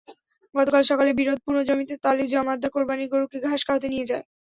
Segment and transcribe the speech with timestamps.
[0.55, 4.25] গতকাল সকালে বিরোধপূর্ণ জমিতে তালিফ জমাদ্দার কোরবানির গরুকে ঘাস খাওয়াতে নিয়ে যায়।